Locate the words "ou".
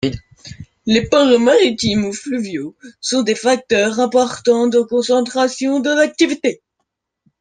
2.05-2.11